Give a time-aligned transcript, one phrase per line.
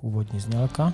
[0.00, 0.92] úvodní znělka.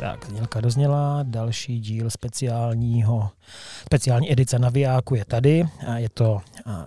[0.00, 3.30] Tak, znělka dozněla, další díl speciálního,
[3.86, 5.64] speciální edice Navijáku je tady.
[5.96, 6.40] Je to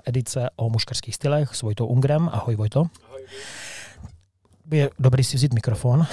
[0.05, 2.29] edice o muškarských stylech s Vojtou Ungrem.
[2.33, 2.85] Ahoj Vojto.
[3.07, 3.21] Ahoj.
[4.71, 6.05] Je dobrý si vzít mikrofon.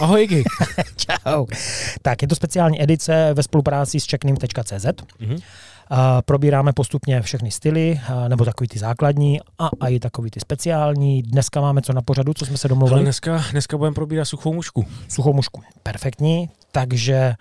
[0.00, 0.44] Ahoj, Iggy.
[0.96, 1.46] Čau.
[2.02, 4.86] Tak, je to speciální edice ve spolupráci s checknim.cz.
[4.86, 5.42] Mm-hmm.
[6.24, 11.22] Probíráme postupně všechny styly, nebo takový ty základní a, a i takový ty speciální.
[11.22, 12.94] Dneska máme co na pořadu, co jsme se domluvili?
[12.94, 14.84] Ale dneska, dneska budeme probírat suchou mušku.
[15.08, 16.48] Suchou mušku, perfektní.
[16.72, 17.34] Takže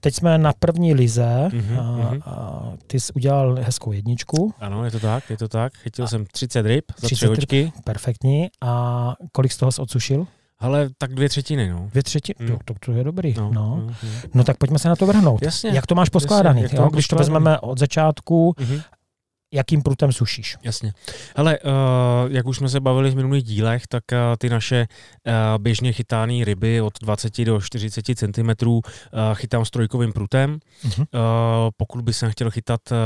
[0.00, 1.48] teď jsme na první lize.
[1.48, 2.22] Mm-hmm, a, mhm.
[2.24, 4.54] a ty jsi udělal hezkou jedničku.
[4.60, 5.72] Ano, je to tak, je to tak.
[5.76, 7.72] Chytil a jsem 30 ryb za 30 tři hoďky.
[7.84, 8.48] Perfektní.
[8.60, 10.26] A kolik z toho jsi odsušil?
[10.58, 11.86] Ale tak dvě třetiny, no.
[11.90, 12.50] Dvě třetiny?
[12.50, 12.58] Mm.
[12.64, 13.34] To, to je dobrý.
[13.36, 13.76] No, no.
[13.76, 13.94] No, no.
[14.34, 15.42] no tak pojďme se na to vrhnout.
[15.42, 15.70] Jasně.
[15.70, 16.62] Jak to máš poskládaný?
[16.62, 18.82] Jasně, jak to Když to vezmeme od začátku, mm-hmm
[19.54, 20.56] jakým prutem sušíš.
[20.62, 20.92] Jasně.
[21.36, 21.72] Hele, uh,
[22.28, 24.86] jak už jsme se bavili v minulých dílech, tak uh, ty naše
[25.26, 28.80] uh, běžně chytáné ryby od 20 do 40 cm uh,
[29.34, 30.58] chytám strojkovým prutem.
[30.84, 30.98] Uh-huh.
[31.00, 31.06] Uh,
[31.76, 32.96] pokud by jsem chtěl chytat uh,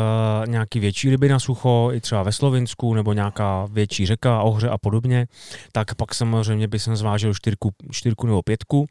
[0.46, 4.78] nějaký větší ryby na sucho, i třeba ve Slovinsku, nebo nějaká větší řeka, ohře a
[4.78, 5.26] podobně,
[5.72, 8.86] tak pak samozřejmě by jsem zvážil čtyřku, čtyřku nebo pětku, uh,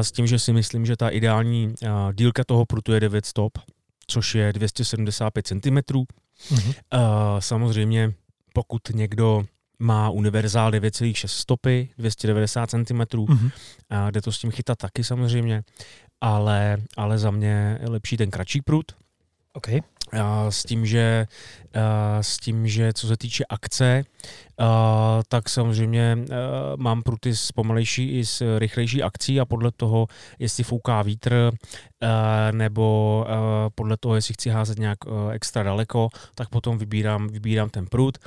[0.00, 3.52] s tím, že si myslím, že ta ideální uh, dílka toho prutu je 9 stop,
[4.06, 5.78] což je 275 cm.
[6.50, 6.74] Mm-hmm.
[6.94, 8.12] Uh, samozřejmě,
[8.52, 9.44] pokud někdo
[9.78, 13.44] má univerzál 9,6 stopy, 290 cm, mm-hmm.
[13.44, 15.62] uh, jde to s tím chytat taky samozřejmě,
[16.20, 18.92] ale, ale za mě je lepší ten kratší prut.
[19.52, 19.80] Okay.
[20.48, 21.26] S tím, že,
[22.20, 24.04] s tím, že co se týče akce,
[25.28, 26.18] tak samozřejmě
[26.76, 30.06] mám pruty s pomalejší i s rychlejší akcí a podle toho,
[30.38, 31.52] jestli fouká vítr,
[32.50, 33.26] nebo
[33.74, 34.98] podle toho, jestli chci házet nějak
[35.32, 38.18] extra daleko, tak potom vybírám, vybírám ten prut.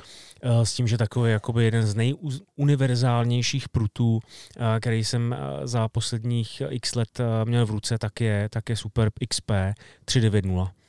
[0.62, 4.20] S tím, že takový jakoby jeden z nejuniverzálnějších prutů,
[4.80, 9.50] který jsem za posledních x let měl v ruce, tak je, tak je Super XP
[10.04, 10.79] 390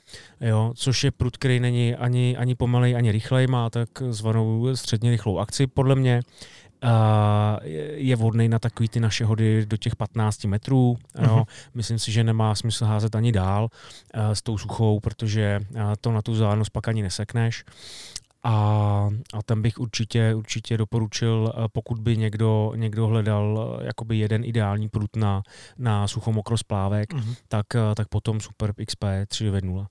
[0.42, 5.12] jo, což je prut, který není ani, ani pomalej, ani rychlej, má tak zvanou středně
[5.12, 6.22] rychlou akci podle mě.
[6.84, 6.90] Uh,
[7.94, 10.98] je vhodný na takový ty naše hody do těch 15 metrů.
[11.16, 11.28] Uh-huh.
[11.28, 11.36] Jo.
[11.36, 11.44] Mhm.
[11.74, 16.12] Myslím si, že nemá smysl házet ani dál uh, s tou suchou, protože uh, to
[16.12, 17.64] na tu vzdálenost pak ani nesekneš.
[18.44, 24.18] A, a tam bych určitě, určitě doporučil, eh, pokud by někdo, někdo hledal eh, jakoby
[24.18, 25.44] jeden ideální prut na,
[25.78, 27.36] na suchomokrosplavek, mm-hmm.
[27.48, 29.88] tak, eh, tak potom Super XP 390.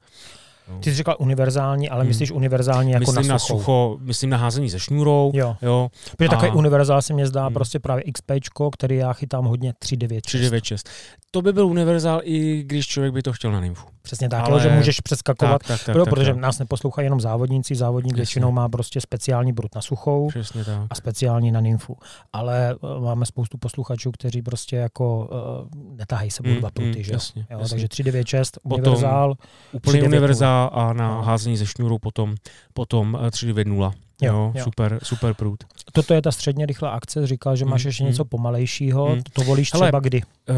[0.80, 2.08] Ty jsi říkal univerzální, ale hmm.
[2.08, 3.54] myslíš univerzální jako myslím na, sucho.
[3.54, 3.98] na sucho?
[4.00, 5.32] Myslím na házení se šňůrou.
[5.34, 5.56] Jo.
[5.62, 5.88] jo.
[6.16, 6.30] Protože a...
[6.30, 7.54] takový univerzál se mě zdá hmm.
[7.54, 8.30] prostě právě XP,
[8.72, 10.22] který já chytám hodně 396.
[10.22, 10.88] 396.
[11.30, 13.86] To by byl univerzál, i když člověk by to chtěl na nymfu.
[14.02, 14.60] Přesně tak, ale...
[14.60, 16.40] že můžeš přeskakovat, tak, tak, tak, pro, tak, protože tak.
[16.40, 18.20] nás neposlouchají jenom závodníci, závodník Přesně.
[18.20, 20.86] většinou má prostě speciální brut na suchou Přesně tak.
[20.90, 21.96] a speciální na nymfu.
[22.32, 25.28] Ale uh, máme spoustu posluchačů, kteří prostě jako
[25.72, 27.12] uh, netahají se mm, dva pruty, mm, že?
[27.12, 27.70] Jasně, jo, jasně.
[27.70, 29.34] Takže 396, univerzál.
[29.72, 31.22] Úplně univerzál a na no.
[31.22, 32.34] házení ze šňůrou potom,
[32.74, 33.92] potom 390.
[33.94, 35.64] Eh, Jo, jo, super, super průd.
[35.92, 38.10] Toto je ta středně rychlá akce, říkal, že máš mm, ještě mm.
[38.10, 39.22] něco pomalejšího, mm.
[39.32, 40.22] to volíš Hele, třeba kdy?
[40.50, 40.56] Uh,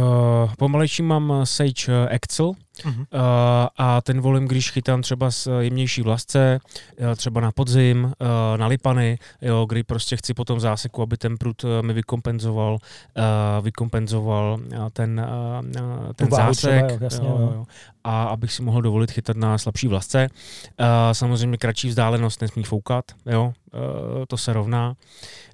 [0.59, 2.53] pomalejší mám Sage Excel,
[2.85, 2.99] Uh-huh.
[2.99, 3.07] Uh,
[3.79, 6.61] a ten volím, když chytám třeba z jemnější vlasce,
[7.01, 8.13] uh, třeba na podzim, uh,
[8.57, 12.79] na lipany, jo, kdy prostě chci potom záseku, aby ten prut mi vykompenzoval,
[13.63, 14.61] vykompenzoval
[14.93, 15.27] ten,
[16.15, 16.87] ten zásek.
[16.87, 17.65] Třeba, jo, jasně, jo, jo.
[18.05, 20.29] A abych si mohl dovolit chytat na slabší vlasce.
[21.13, 23.53] Samozřejmě kratší vzdálenost nesmí foukat, jo,
[24.29, 24.89] to se rovná.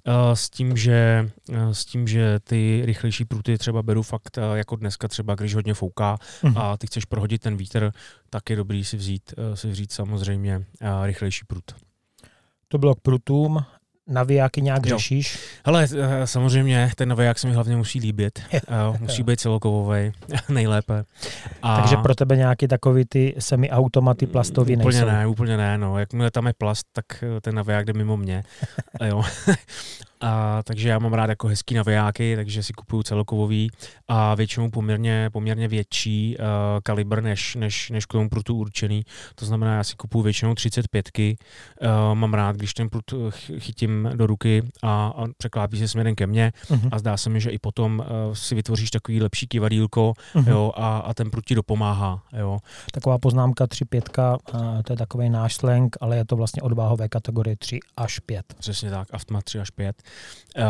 [0.07, 1.31] Uh, s tím, že,
[1.73, 6.19] s tím, že ty rychlejší pruty třeba beru fakt jako dneska třeba, když hodně fouká
[6.43, 6.53] uh-huh.
[6.57, 7.93] a ty chceš prohodit ten vítr,
[8.31, 10.65] tak je dobrý si vzít, si vzít samozřejmě
[11.03, 11.65] rychlejší prut.
[12.69, 13.65] To bylo k prutům
[14.09, 14.99] navijáky nějak jo.
[14.99, 15.39] řešíš?
[15.65, 18.43] Hele, eh, samozřejmě ten naviják se mi hlavně musí líbit.
[18.53, 20.13] jo, musí být celokovový,
[20.49, 21.05] nejlépe.
[21.63, 21.81] A...
[21.81, 25.07] Takže pro tebe nějaký takový ty semi-automaty plastový úplně nejsou?
[25.07, 25.79] ne, úplně ne.
[25.79, 25.99] No.
[25.99, 28.43] Jakmile tam je plast, tak eh, ten naviják jde mimo mě.
[29.05, 29.23] jo.
[30.21, 33.71] A, takže já mám rád jako hezký navijáky, takže si kupuju celokovový
[34.09, 36.45] a většinou poměrně, poměrně větší uh,
[36.83, 39.05] kalibr než, než, než k tomu prutu určený.
[39.35, 41.09] To znamená, já si kupuju většinou 35.
[41.19, 43.05] Uh, mám rád, když ten prut
[43.59, 46.89] chytím do ruky a, a překlápí se směrem ke mně uh-huh.
[46.93, 50.49] a zdá se mi, že i potom uh, si vytvoříš takový lepší kivadílko uh-huh.
[50.49, 52.23] jo, a, a ten prut ti dopomáhá.
[52.39, 52.59] Jo.
[52.93, 57.57] Taková poznámka 3-5, uh, to je takový náš slang, ale je to vlastně odváhové kategorie
[57.57, 58.55] 3 až 5.
[58.59, 60.03] Přesně tak, aftma 3 až 5.
[60.57, 60.65] Uh,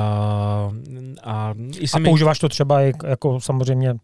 [1.23, 1.55] a,
[1.93, 2.05] a mi...
[2.05, 3.95] používáš to třeba jako samozřejmě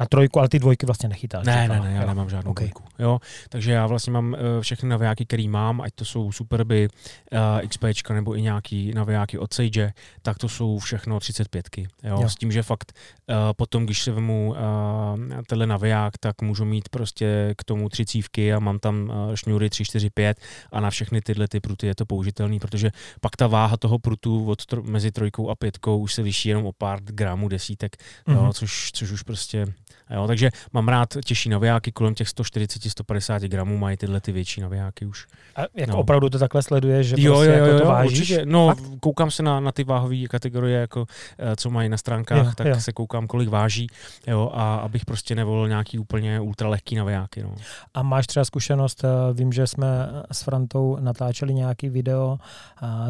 [0.00, 1.46] Na trojku, ale ty dvojky vlastně nechytáš.
[1.46, 2.66] Ne, ne, ne, já nemám žádnou okay.
[2.66, 2.84] dvojku.
[2.98, 6.88] Jo, takže já vlastně mám uh, všechny navijáky, který mám, ať to jsou Superby,
[7.32, 9.92] uh, XP nebo i nějaký navijáky od Sage,
[10.22, 11.68] tak to jsou všechno 35.
[11.78, 12.28] Jo, jo.
[12.28, 12.92] S tím, že fakt
[13.28, 18.06] uh, potom, když se vemu uh, tenhle naviják, tak můžu mít prostě k tomu tři
[18.06, 20.40] cívky a mám tam uh, šňůry 3, 4, 5
[20.72, 22.90] a na všechny tyhle ty pruty je to použitelný, protože
[23.20, 26.66] pak ta váha toho prutu od tro- mezi trojkou a pětkou už se liší jenom
[26.66, 28.34] o pár gramů, desítek, mm-hmm.
[28.34, 28.52] jo, mhm.
[28.52, 29.66] což, což už prostě
[30.10, 35.06] Jo, takže mám rád těžší navijáky, kolem těch 140-150 gramů mají tyhle ty větší navijáky
[35.06, 35.26] už.
[35.56, 35.98] A jako no.
[35.98, 38.20] opravdu to takhle sleduješ, že jo, prostě jo, jako jo, to vážíš?
[38.20, 38.46] Určitě.
[38.46, 38.82] No, Fakt?
[39.00, 41.06] koukám se na, na ty váhové kategorie, jako,
[41.38, 42.80] eh, co mají na stránkách, jo, tak jo.
[42.80, 43.86] se koukám, kolik váží,
[44.26, 47.42] jo, a abych prostě nevolil nějaký úplně ultralehký navijáky.
[47.42, 47.54] No.
[47.94, 52.38] A máš třeba zkušenost, eh, vím, že jsme s Frantou natáčeli nějaký video,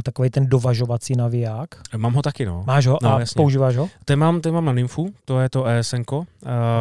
[0.03, 1.69] takový ten dovažovací naviják.
[1.97, 2.65] Mám ho taky, no.
[2.67, 3.37] Máš ho no, a jasně.
[3.37, 3.89] používáš ho?
[4.05, 6.25] Ten mám, ten mám na Nymfu, to je to ESN, uh,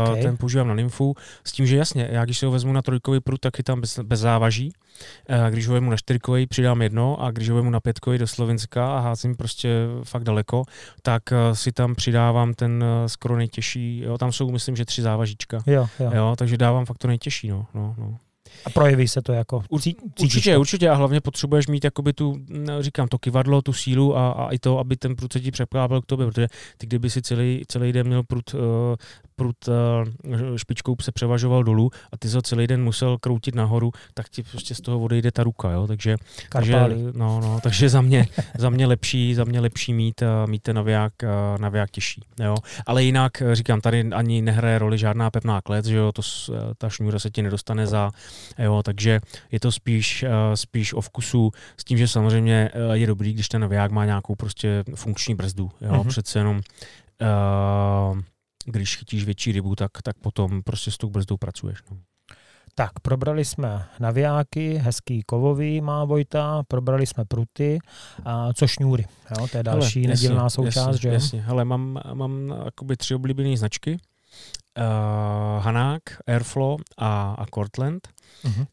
[0.09, 0.21] okay.
[0.21, 3.19] ten používám na Nymfu, s tím, že jasně, já když si ho vezmu na trojkový
[3.19, 4.73] prut, tak je tam bez, bez závaží,
[5.29, 8.27] uh, když ho vezmu na čtyřkový, přidám jedno a když ho vezmu na pětkový do
[8.27, 9.69] Slovenska a házím prostě
[10.03, 10.63] fakt daleko,
[11.01, 15.63] tak uh, si tam přidávám ten skoro nejtěžší, jo, tam jsou myslím, že tři závažíčka,
[15.67, 16.11] jo, jo.
[16.13, 18.17] jo takže dávám fakt to nejtěžší, no, no, no.
[18.65, 20.89] A projeví se to jako cí, Určitě, určitě.
[20.89, 22.35] A hlavně potřebuješ mít jakoby tu,
[22.79, 26.01] říkám, to kivadlo, tu sílu a, a i to, aby ten prut se ti překlápal
[26.01, 28.59] k tobě, protože ty kdyby si celý, celý den měl prut, uh,
[29.35, 34.29] prut uh, špičkou se převažoval dolů a ty ho celý den musel kroutit nahoru, tak
[34.29, 36.17] ti prostě z toho odejde ta ruka, jo, takže,
[36.51, 36.75] takže,
[37.13, 38.27] no, no, takže za mě,
[38.57, 42.55] za mě lepší, za mě lepší mít, uh, mít ten naviják, uh, naviják těžší, jo.
[42.85, 46.21] Ale jinak, říkám, tady ani nehraje roli žádná pevná klec, že jo, to,
[46.77, 48.11] ta šňůra se ti nedostane za
[48.57, 49.19] Jo, takže
[49.51, 53.47] je to spíš, eh, spíš o vkusu s tím, že samozřejmě eh, je dobrý, když
[53.47, 55.71] ten naviják má nějakou prostě funkční brzdu.
[55.81, 55.91] Jo?
[55.91, 56.07] Mm-hmm.
[56.07, 56.61] Přece jenom
[57.21, 58.21] uh,
[58.65, 61.79] když chytíš větší rybu, tak, tak potom prostě s tou brzdou pracuješ.
[61.91, 61.97] No.
[62.75, 67.79] Tak, probrali jsme navijáky, hezký kovový má Vojta, probrali jsme pruty,
[68.25, 69.05] a co šňůry,
[69.37, 69.47] jo?
[69.51, 72.55] to je další Hele, nedílná jasně, součást, jasně, že Jasně, Hele, mám, mám
[72.97, 73.97] tři oblíbené značky,
[74.77, 78.07] uh, Hanák, Airflow a, a Cortland.
[78.43, 78.59] Uh-huh.
[78.59, 78.65] Uh,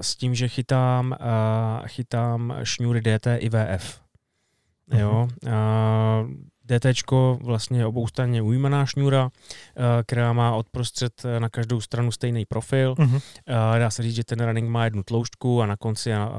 [0.00, 4.00] s tím, že chytám, uh, chytám šňůry DT i VF.
[4.90, 4.98] Uh-huh.
[4.98, 6.30] Jo, uh,
[6.66, 7.10] DT
[7.40, 12.94] vlastně oboustranně ujímaná šňůra, eh, která má odprostřed eh, na každou stranu stejný profil.
[12.94, 13.20] Uh-huh.
[13.78, 16.30] Dá se říct, že ten running má jednu tloušťku a na konci a,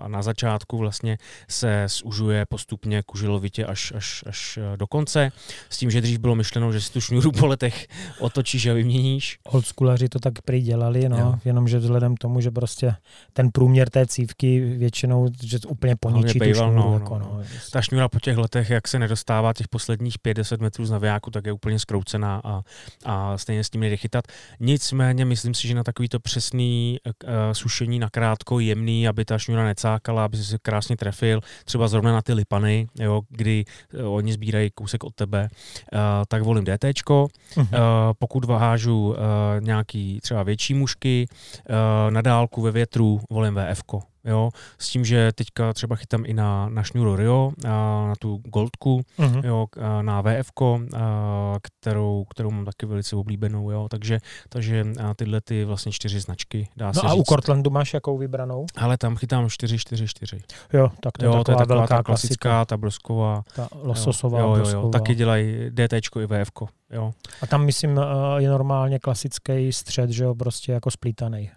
[0.00, 1.18] a na začátku vlastně
[1.48, 5.32] se zužuje postupně kužilovitě až, až, až do konce.
[5.70, 7.86] S tím, že dřív bylo myšleno, že si tu šňůru po letech
[8.18, 9.38] otočíš a vyměníš.
[9.44, 12.94] Oldschoolaři to tak prý dělali, no, jenomže vzhledem k tomu, že prostě
[13.32, 16.72] ten průměr té cívky většinou že úplně poničí tu šňůru.
[16.72, 17.28] No, jako, no.
[17.30, 17.42] No,
[17.72, 21.46] Ta šňůra po těch letech, jak se nedostává těch posledních 5-10 metrů z navijáku, tak
[21.46, 22.62] je úplně skroucená a,
[23.04, 24.24] a stejně s tím nejde chytat.
[24.60, 27.12] Nicméně myslím si, že na takovýto přesný uh,
[27.52, 32.22] sušení na krátko, jemný, aby ta šňůra necákala, aby se krásně trefil, třeba zrovna na
[32.22, 33.64] ty lipany, jo, kdy
[33.94, 35.48] uh, oni sbírají kousek od tebe,
[35.92, 36.84] uh, tak volím DT.
[36.84, 37.26] Uh-huh.
[37.56, 37.66] Uh,
[38.18, 39.16] pokud vážu uh,
[39.60, 43.82] nějaký třeba větší mušky, uh, na dálku ve větru volím VF.
[44.24, 47.68] Jo, s tím, že teďka třeba chytám i na, na šňůru Rio, a
[48.08, 49.44] na tu Goldku, uh-huh.
[49.44, 50.50] jo, a na VF,
[51.62, 54.18] kterou, kterou mám taky velice oblíbenou, jo, takže,
[54.48, 54.86] takže
[55.16, 57.20] tyhle ty vlastně čtyři značky, dá no se a říct.
[57.20, 58.66] u Cortlandu máš jakou vybranou?
[58.76, 60.40] Ale tam chytám 4-4-4.
[60.72, 62.64] Jo, tak to je, jo, taková, to je taková velká ta klasická, klasika.
[62.64, 63.42] ta brosková.
[63.54, 66.50] Ta lososová, jo, jo, jo, jo, taky dělají DT i VF.
[66.90, 67.12] Jo.
[67.42, 68.00] A tam myslím
[68.36, 71.50] je normálně klasický střed, že jo, prostě jako splítaný.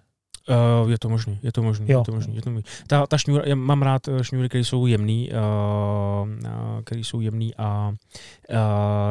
[0.83, 1.99] Uh, je to možný, je to možný, jo.
[1.99, 2.69] je to možný, je to možný.
[2.87, 6.29] Ta, ta šňůra, já mám rád eh, šňůry, které jsou jemný, uh,
[6.83, 8.55] které jsou jemný a uh,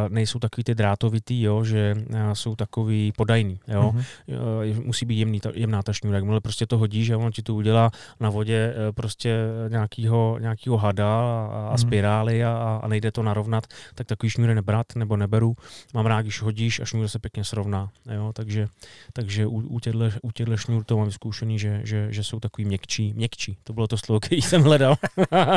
[0.09, 3.93] nejsou takový ty drátovitý, jo, že uh, jsou takový podajný, jo.
[3.95, 4.77] Uh-huh.
[4.77, 7.43] Uh, musí být jemný, ta, jemná ta šňůra, jakmile prostě to hodíš a on ti
[7.43, 9.37] to udělá na vodě uh, prostě
[9.69, 11.81] nějakýho, nějakýho hada a, a uh-huh.
[11.81, 15.55] spirály a, a nejde to narovnat, tak takový šňůry nebrat nebo neberu.
[15.95, 18.69] Mám rád, když hodíš a šňůra se pěkně srovná, jo, takže,
[19.13, 19.79] takže u,
[20.23, 23.13] u těchto šňůr to mám zkušený, že, že, že jsou takový měkčí.
[23.17, 24.95] Měkčí, to bylo to slovo, který jsem hledal.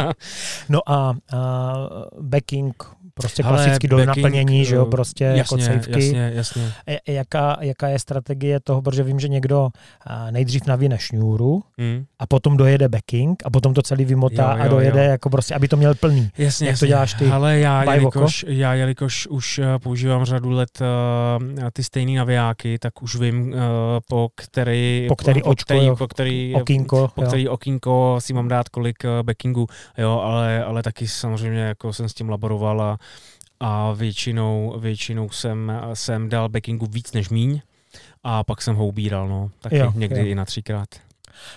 [0.69, 1.13] no a, a
[2.22, 6.05] backing, prostě Ale klasicky do naplnění, že jo, prostě jasně, jako cejvky.
[6.05, 6.72] Jasně, jasně.
[7.07, 9.69] Jaká, jaká je strategie toho, protože vím, že někdo
[10.31, 12.05] nejdřív navíne šňůru hmm.
[12.19, 15.12] a potom dojede backing a potom to celý vymotá jo, jo, a dojede, jo.
[15.12, 16.29] jako prostě, aby to měl plný.
[16.38, 16.88] Jasně, Jak jasně.
[16.88, 17.25] to děláš ty?
[17.27, 23.01] Ale já, jelikož, já, jelikož už uh, používám řadu let uh, ty stejné navijáky, tak
[23.03, 23.55] už vím, uh,
[24.07, 28.33] po který který, po který, po očko, který, po který, okýnko, po který okýnko si
[28.33, 32.97] mám dát kolik backingu, jo, ale, ale taky samozřejmě jako jsem s tím laboroval a
[33.59, 37.62] a většinou, většinou jsem, jsem dal backingu víc než míň
[38.24, 40.25] a pak jsem ho ubíral, no, taky jo, někdy jo.
[40.25, 40.89] i na třikrát.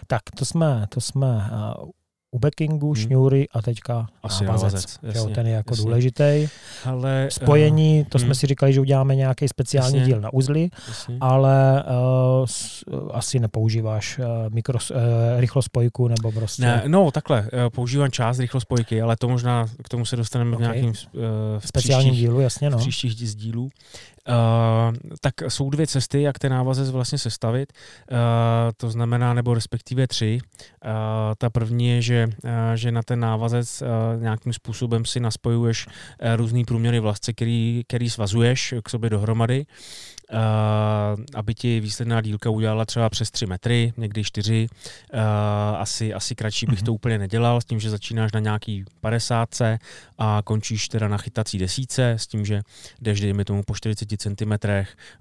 [0.07, 1.91] Tak to jsme, to jsme uh,
[2.31, 3.03] u backingu, hmm.
[3.03, 4.73] šňůry a teďka Asi návazec.
[4.73, 5.85] návazec jasně, ten je jako jasně.
[5.85, 6.49] důležitý.
[6.85, 8.35] Ale, Spojení, to uh, jsme hmm.
[8.35, 11.17] si říkali, že uděláme nějaký speciální jasně, díl na uzly, jasně.
[11.21, 14.97] ale uh, s, uh, asi nepoužíváš uh, mikro, uh,
[15.37, 16.63] rychlospojku nebo prostě...
[16.63, 20.69] Ne, no takhle, uh, používám část rychlospojky, ale to možná k tomu se dostaneme okay.
[20.69, 21.23] v nějakým uh,
[21.59, 22.79] v speciálním dílu, jasně no.
[22.79, 23.69] V příštích dílů.
[24.29, 27.73] Uh, tak jsou dvě cesty, jak ten návazec vlastně sestavit.
[28.11, 28.19] Uh,
[28.77, 30.39] to znamená, nebo respektive tři.
[30.41, 30.91] Uh,
[31.39, 32.29] ta první je, že,
[32.75, 33.83] že na ten návazec
[34.19, 35.87] nějakým způsobem si naspojuješ
[36.37, 39.67] různý průměry vlasce, který, který svazuješ k sobě dohromady.
[40.33, 44.69] Uh, aby ti výsledná dílka udělala třeba přes 3 metry, někdy 4.
[45.15, 45.21] Uh,
[45.79, 46.85] asi, asi kratší bych mm-hmm.
[46.85, 49.49] to úplně nedělal, s tím, že začínáš na nějaký 50
[50.19, 52.61] a končíš teda na chytací desíce, s tím, že
[53.01, 54.53] jdeš, dejme tomu, po 40 cm,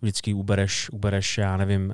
[0.01, 1.93] vždycky ubereš, ubereš já nevím,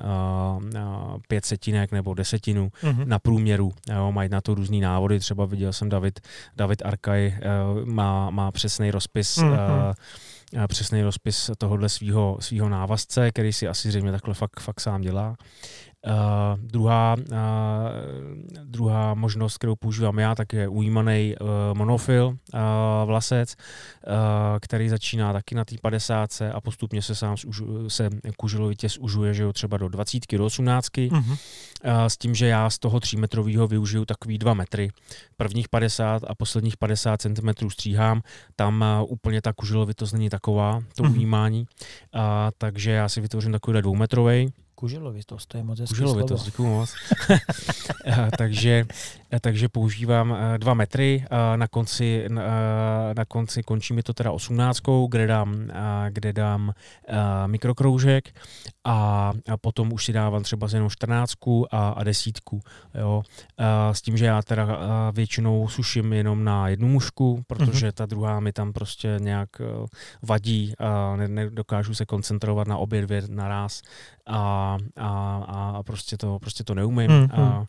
[0.56, 3.06] uh, uh, pět setinek nebo desetinu mm-hmm.
[3.06, 3.72] na průměru.
[3.94, 6.20] Jo, mají na to různý návody, třeba viděl jsem David,
[6.56, 9.88] David Arkaj uh, má, má přesný rozpis mm-hmm.
[9.88, 9.94] uh,
[10.68, 15.36] přesný rozpis tohohle svého svého návazce, který si asi zřejmě takhle fakt, fakt sám dělá.
[16.06, 17.36] Uh, druhá, uh,
[18.64, 22.60] druhá možnost, kterou používám já, tak je ujímaný uh, monofil uh,
[23.04, 24.14] vlasec, uh,
[24.60, 27.36] který začíná taky na té 50 a postupně se sám
[27.88, 31.30] se kužilovitě zužuje, že jo, třeba do 20 do 18 uh-huh.
[31.30, 31.36] uh,
[32.06, 34.90] s tím, že já z toho 3 metrového využiju takový 2 metry.
[35.36, 38.22] Prvních 50 a posledních 50 cm stříhám,
[38.56, 41.12] tam uh, úplně ta kužilovitost není taková, to uh-huh.
[41.12, 41.60] ujímání,
[42.14, 42.20] uh,
[42.58, 44.52] takže já si vytvořím takovýhle dvoumetrový
[44.84, 46.94] Kužilovitost, to je moc hezký Kužilovitost, děkuji moc.
[48.38, 48.84] takže,
[49.40, 51.24] takže používám eh, dva metry,
[51.56, 52.28] na konci,
[53.16, 55.68] na konci končí mi to teda osmnáctkou, kde dám,
[56.08, 56.72] kde dám
[57.46, 58.40] mikrokroužek
[58.84, 62.60] a, a potom už si dávám třeba jenom čtrnáctku a, a desítku.
[62.94, 63.22] Jo.
[63.58, 64.66] A s tím, že já teda
[65.12, 67.92] většinou suším jenom na jednu mušku, protože mm-hmm.
[67.92, 69.48] ta druhá mi tam prostě nějak
[70.22, 73.82] vadí a nedokážu se koncentrovat na obě dvě naraz
[74.26, 77.10] a, a, a prostě, to, prostě to neumím.
[77.10, 77.40] Mm-hmm.
[77.40, 77.66] A,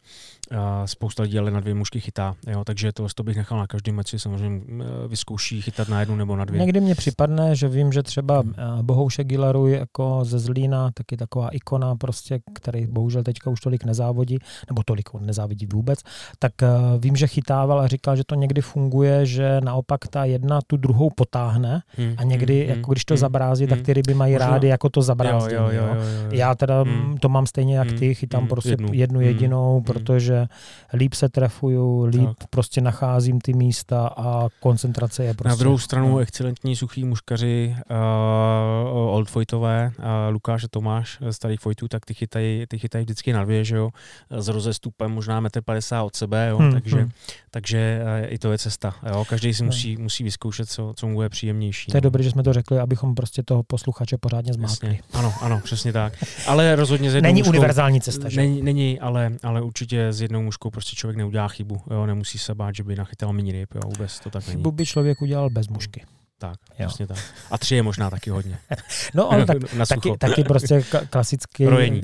[0.58, 3.68] a spousta lidí ale na dvě mušky chytá, jo, takže to, to bych nechal na
[3.68, 6.60] každém meči, samozřejmě e, vyzkouší chytat na jednu nebo na dvě.
[6.60, 8.54] Někdy mně připadne, že vím, že třeba hmm.
[8.58, 13.84] E, Bohoušek Gilaruj jako ze Zlína, taky taková ikona prostě, který bohužel teďka už tolik
[13.84, 16.00] nezávodí, nebo tolik on nezávidí vůbec,
[16.40, 20.60] tak uh, vím, že chytával a říkal, že to někdy funguje, že naopak ta jedna
[20.68, 23.94] tu druhou potáhne hmm, a někdy, hmm, jako když to hmm, zabrází, hmm, tak ty
[23.94, 24.50] ryby mají Možná.
[24.50, 25.56] rády jako to zabrázdění.
[25.56, 26.30] Jo, jo, jo, jo, jo.
[26.32, 26.95] Já teda hmm.
[27.20, 30.48] To mám stejně jak ty, chytám hmm, prostě jednu, jednu jedinou, hmm, protože
[30.94, 32.48] líp se trefuju, líp tak.
[32.50, 35.50] prostě nacházím ty místa a koncentrace je prostě...
[35.50, 36.18] Na druhou stranu no.
[36.18, 42.66] excelentní suchý muškaři uh, Old Vojtové, uh, Lukáš a Tomáš starých fojtů, tak ty chytají,
[42.68, 43.90] ty chytají vždycky na dvě, že jo,
[44.30, 47.12] s rozestupem možná 1,50 m od sebe, jo, hmm, takže, hmm.
[47.52, 49.68] takže uh, i to je cesta, jo, každý si hmm.
[49.68, 51.92] musí, musí vyzkoušet, co, co mu je příjemnější.
[51.92, 52.04] To je no.
[52.04, 55.00] dobré, že jsme to řekli, abychom prostě toho posluchače pořádně zmátli.
[55.14, 56.14] Ano, ano, přesně tak.
[56.48, 58.42] Ale rozhodně s jednou Není mužkou, univerzální cesta, že?
[58.42, 62.56] Není, není ale, ale určitě s jednou mužkou prostě člověk neudělá chybu, jo, nemusí se
[62.56, 64.58] bát, že by nachytal mini ryb, jo, vůbec to tak není.
[64.58, 66.06] Chybu by člověk udělal bez mužky.
[66.38, 66.88] Tak, jo.
[66.88, 67.18] přesně tak.
[67.52, 68.58] A tři je možná taky hodně.
[69.14, 72.02] No, ale tak, taky, taky prostě klasicky Rojení.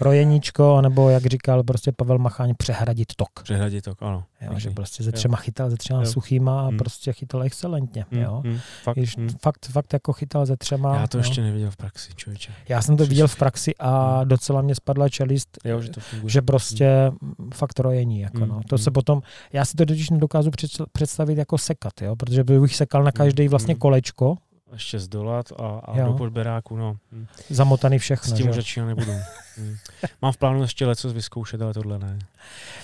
[0.00, 3.42] rojeníčko, nebo jak říkal prostě Pavel Macháň, přehradit tok.
[3.42, 4.24] Přehradit tok, ano.
[4.40, 5.42] Jo, že prostě ze třema jo.
[5.42, 6.06] chytal, ze třema jo.
[6.06, 6.78] suchýma a hmm.
[6.78, 8.06] prostě chytal excelentně.
[8.10, 8.22] Hmm.
[8.22, 8.42] Jo.
[8.44, 8.58] Hmm.
[8.82, 9.28] Fakt, Když, hmm.
[9.42, 10.96] fakt, fakt jako chytal ze třema.
[10.96, 11.20] Já to jo.
[11.20, 12.52] ještě neviděl v praxi, člověče.
[12.68, 14.28] Já jsem to viděl v praxi a hmm.
[14.28, 17.50] docela mě spadla čelist, jo, že, to že prostě hmm.
[17.54, 18.20] fakt rojení.
[18.20, 18.48] Jako, hmm.
[18.48, 18.60] no.
[18.68, 18.84] To hmm.
[18.84, 20.50] se potom, já si to totiž nedokážu
[20.92, 24.36] představit jako sekat, jo, protože bych sekal na každý vlastně kolečko,
[24.72, 26.96] ještě zdolat a, a do podberáku, no.
[27.12, 27.26] Hm.
[27.50, 28.34] Zamotaný všechno.
[28.34, 29.12] S tím už začínat nebudu.
[29.58, 29.76] hm.
[30.22, 32.18] Mám v plánu ještě leco vyzkoušet, ale tohle ne.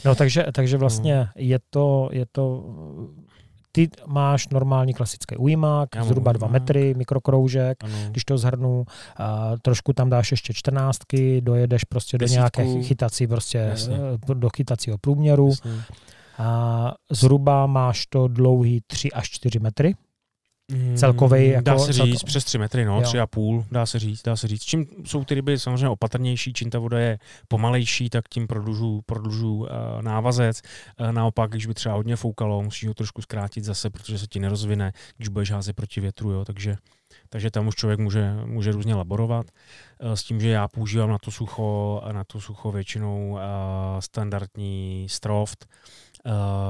[0.05, 1.27] No takže, takže vlastně no.
[1.37, 2.65] je to, je to
[3.77, 7.95] ty máš normální klasický ujímák, Já zhruba dva metry, mikrokroužek, ano.
[8.11, 8.85] když to zhrnu,
[9.17, 12.61] a trošku tam dáš ještě čtrnáctky, dojedeš prostě Desítku.
[12.61, 13.97] do nějaké chytací, prostě Jasně.
[14.35, 15.49] do chytacího průměru.
[15.49, 15.83] Jasně.
[16.39, 19.95] A zhruba máš to dlouhý 3 až 4 metry.
[20.73, 21.65] Mm, celkový jako...
[21.65, 22.27] Dá se říct, celko...
[22.27, 24.63] přes 3 metry, no, 3,5, dá se říct, dá se říct.
[24.63, 27.19] Čím jsou ty ryby samozřejmě opatrnější, čím ta voda je
[27.49, 29.67] pomalejší, tak tím prodlužu, prodlužu uh,
[30.01, 30.63] návazec.
[31.01, 34.41] Uh, naopak, když by třeba hodně foukalo, musíš ho trošku zkrátit zase, protože se ti
[34.41, 36.77] nerozvine, když budeš házet proti větru, jo, takže,
[37.29, 39.47] takže tam už člověk může, může různě laborovat.
[40.03, 43.39] Uh, s tím, že já používám na to sucho, na to sucho většinou
[44.01, 45.67] standardní stroft,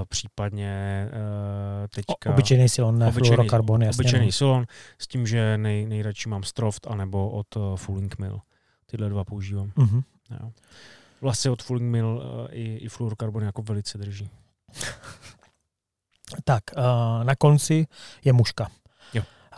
[0.08, 2.30] případně uh, teďka...
[2.30, 4.02] O, obyčejný silon, ne obyčejný, fluorokarbon, jasně.
[4.02, 4.32] Obyčejný no.
[4.32, 4.66] silon,
[4.98, 8.40] s tím, že nej, nejradši mám Stroft anebo od uh, Fulling Mill.
[8.86, 9.72] Tyhle dva používám.
[9.76, 10.02] Mhm.
[10.30, 10.52] Jo.
[11.20, 14.30] Vlastně od Fulling Mill uh, i, i fluorokarbon jako velice drží.
[16.44, 17.86] Tak, uh, na konci
[18.24, 18.68] je muška.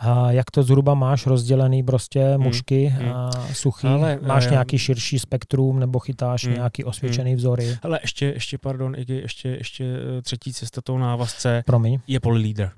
[0.01, 3.11] A jak to zhruba máš rozdělený prostě mušky hmm.
[3.11, 3.87] a suchý?
[3.87, 7.77] Ale, máš eh, nějaký širší spektrum nebo chytáš hmm, nějaký osvědčený vzory?
[7.81, 9.85] Ale ještě, ještě pardon, Iggy, ještě, ještě
[10.17, 11.99] eh, třetí cesta tou návazce Promiň.
[12.07, 12.71] je polylíder.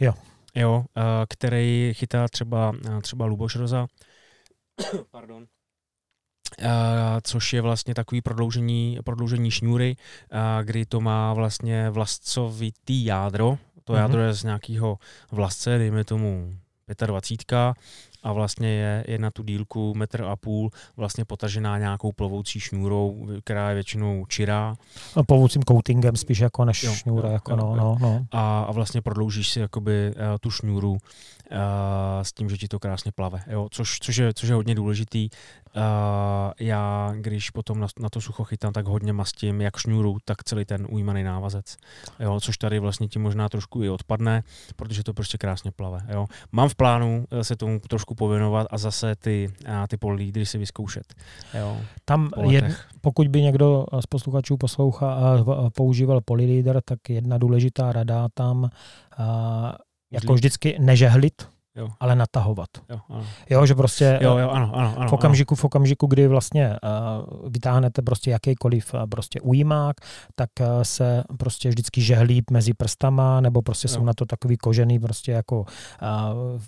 [0.00, 0.14] Jo.
[0.54, 3.86] Jo, uh, který chytá třeba, třeba Luboš Roza.
[5.10, 5.46] pardon.
[6.62, 6.68] Uh,
[7.22, 9.96] což je vlastně takový prodloužení, prodloužení šňůry,
[10.32, 13.58] uh, kdy to má vlastně vlastcovitý jádro.
[13.84, 14.02] To Mhm.
[14.02, 14.98] jádro je z nějakého
[15.32, 16.54] vlastce, dejme tomu
[17.06, 17.74] 25
[18.22, 23.28] a vlastně je, je na tu dílku metr a půl vlastně potažená nějakou plovoucí šňůrou,
[23.44, 24.76] která je většinou čirá
[25.16, 27.28] No, povoucím coatingem spíš jako než Jo, šňůra.
[27.28, 28.26] jo, jako jo, no, no, no.
[28.32, 30.98] a, a vlastně prodloužíš si jakoby uh, tu šňůru uh,
[32.22, 33.68] s tím, že ti to krásně plave, jo?
[33.70, 35.28] Což, což, je, což je hodně důležitý.
[35.76, 40.44] Uh, já, když potom na, na to sucho chytám, tak hodně mastím jak šňůru, tak
[40.44, 41.76] celý ten ujímaný návazec.
[42.20, 42.40] Jo?
[42.40, 44.42] Což tady vlastně ti možná trošku i odpadne,
[44.76, 46.06] protože to prostě krásně plave.
[46.08, 46.26] Jo?
[46.52, 50.58] Mám v plánu eh, se tomu trošku pověnovat a zase ty, uh, ty polídry si
[50.58, 51.14] vyzkoušet.
[51.58, 51.80] Jo?
[52.04, 52.88] Tam Po je, letech.
[53.00, 58.70] pokud by někdo z posluchačů poslouchá a používal polyleader, tak jedna důležitá rada tam,
[59.18, 59.78] a,
[60.12, 61.88] jako vždycky nežehlit, Jo.
[62.00, 62.68] ale natahovat.
[62.90, 63.24] Jo, ano.
[63.50, 65.08] Jo, že prostě jo, jo, ano, ano, ano.
[65.08, 69.96] v okamžiku, v okamžiku, kdy vlastně uh, vytáhnete prostě jakýkoliv uh, prostě ujímák,
[70.34, 74.04] tak uh, se prostě vždycky žehlí mezi prstama, nebo prostě jsou Jo.
[74.06, 75.66] na to takový kožený prostě jako uh,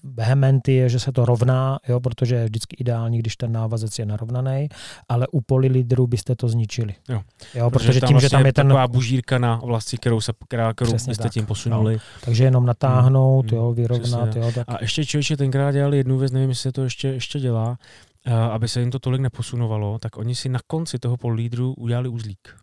[0.05, 4.69] vehementy, že se to rovná, jo, protože je vždycky ideální, když ten návazec je narovnaný,
[5.09, 6.95] ale u polylidru byste to zničili.
[7.09, 7.21] Jo.
[7.55, 10.33] jo protože, Protože tím, tam že tam je ten, taková bužírka na vlasti, kterou, se,
[10.49, 11.33] která, kterou byste tak.
[11.33, 11.99] tím posunuli.
[12.25, 14.41] takže jenom natáhnout, Mm, jo, vyrovnat, přesně.
[14.41, 17.41] jo, tak A ještě člověče tenkrát dělali jednu věc, nevím, jestli se to ještě, ještě
[17.41, 17.79] dělá,
[18.27, 22.09] uh, aby se jim to tolik neposunovalo, tak oni si na konci toho polídru udělali
[22.09, 22.57] uzlík.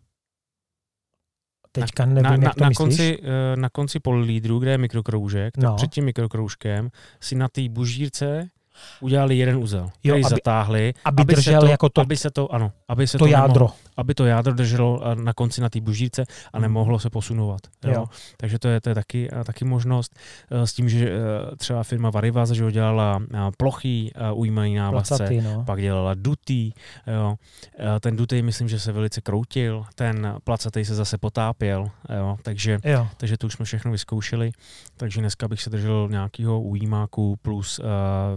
[1.72, 5.54] teďka na, nevím, na, jak to na, konci, uh, na konci polídru, kde je mikrokroužek,
[5.54, 5.76] tak No.
[5.76, 8.48] před tím mikrokroužkem si na té bužírce
[9.00, 12.52] udělali jeden uzel, který aby- zatáhli, aby se držel to, jako to- aby se to,
[12.54, 13.68] ano, aby se to to nemohlo- jádro.
[13.96, 16.62] Aby to jádro drželo eh, na konci na té bužírce a Mhm.
[16.62, 17.60] nemohlo se posunovat.
[17.84, 17.92] Jo?
[17.92, 18.04] Jo.
[18.36, 20.18] Takže to je, to je taky, eh, taky možnost
[20.50, 21.10] eh, s tím, že
[21.56, 23.22] třeba firma Varivaz, že dělala
[23.56, 25.64] plochý ujímaný návazce, no.
[25.64, 26.72] pak dělala dutý.
[27.06, 27.34] Jo.
[28.00, 32.36] Ten dutý myslím, že se velice kroutil, ten placatý se zase potápěl, jo.
[32.42, 33.08] Takže, Jo.
[33.16, 34.50] takže to už jsme všechno vyzkoušeli.
[34.96, 37.84] Takže dneska bych se držel nějakého ujímáku plus uh,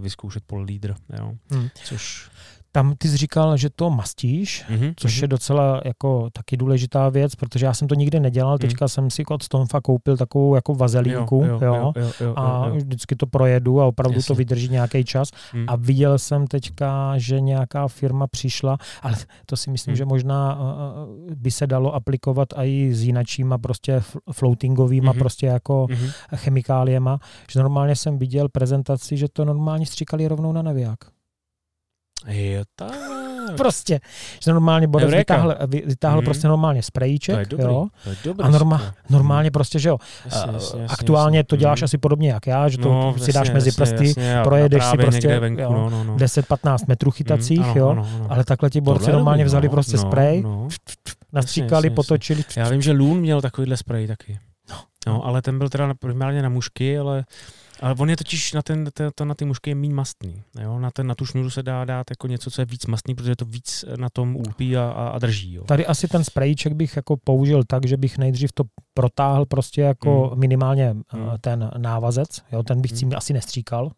[0.03, 0.93] vyzkoušet pol lídr.
[1.19, 1.31] Jo.
[1.53, 1.67] Hm.
[1.83, 2.29] Což,
[2.77, 5.23] Tam ty jsi říkal, že to mastíš, mhm, což mhm.
[5.23, 9.25] je docela jako taky důležitá věc, protože já jsem to nikdy nedělal, teďka jsem si
[9.25, 12.75] od Stonfa koupil takovou jako vazelínku, jo, jo, jo, jo, jo, a jo.
[12.75, 14.35] vždycky to projedu a opravdu to Jasně.
[14.35, 15.29] vydrží nějaký čas.
[15.53, 15.65] Hm.
[15.67, 19.97] A viděl jsem teďka, že nějaká firma přišla, ale to si myslím, Hmm.
[19.97, 25.19] že možná uh, by se dalo aplikovat i s jinačíma prostě floatingovýma Mhm.
[25.19, 26.07] prostě jako Mhm.
[26.35, 27.19] chemikáliema,
[27.51, 31.16] že normálně jsem viděl prezentaci, že to normálně stříkali rovnou na naviják.
[32.27, 32.91] Jo, tak.
[33.57, 33.99] Prostě,
[34.43, 35.35] že normálně Borec Eureka.
[35.35, 36.25] vytáhl, vy- vytáhl Mhm.
[36.25, 37.65] prostě normálně To sprejček, je dobrý.
[37.65, 38.43] jo, To je dobrý.
[38.45, 41.43] a norma, normálně prostě, že jo, Jasně, jasně, jasně, aktuálně jasně.
[41.47, 41.85] to děláš Mhm.
[41.85, 44.83] asi podobně jak já, že to No, si dáš jasně, mezi jasně, prsty, jasně, projedeš
[44.85, 46.15] si prostě, někde venku, jo, no, no, no.
[46.17, 48.27] 10-15 metrů chytacích, Mm, ano, jo, ano, ano.
[48.29, 50.43] ale takhle ti borci normálně vzali prostě sprej,
[51.33, 52.43] nastříkali, potočili.
[52.57, 54.39] Já vím, že Loon měl takovýhle sprej taky.
[54.69, 54.75] No.
[55.07, 57.25] No, ale ten byl teda primárně na mušky, ale,
[57.81, 60.41] ale on je totiž na, ten, te- to, na ty mušky je méně mastný.
[60.61, 60.79] Jo?
[60.79, 63.35] Na, ten, na tu šňůru se dá dát jako něco, co je víc mastný, protože
[63.35, 65.53] to víc na tom úlpí a, a, a drží.
[65.53, 65.63] Jo?
[65.63, 68.63] Tady asi ten sprejček bych jako použil tak, že bych nejdřív to
[68.93, 70.39] protáhl prostě jako Mm.
[70.39, 72.97] minimálně eh, ten návazec, jo, ten bych Mm.
[72.97, 73.91] tím asi nestříkal.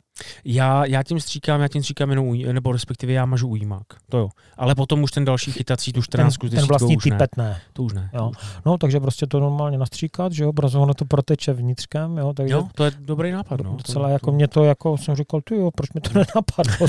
[0.45, 3.83] Já, já tím stříkám, já tím stříkám jenom, nebo respektive já mažu ujímák.
[4.09, 4.29] To jo.
[4.57, 7.61] Ale potom už ten další chytací, tu 14 ten, ten vlastní už typet ne.
[7.73, 8.09] To už ne.
[8.13, 8.19] Jo.
[8.19, 8.61] To už ne.
[8.65, 12.53] No, takže prostě to normálně nastříkat, že jo, protože ono to proteče vnitřkem, jo, takže
[12.53, 13.61] Jo, to je dobrý nápad.
[13.61, 13.75] No.
[13.75, 16.87] docela to, jako mě to jako jsem říkal, ty jo, proč mi to nenapadlo,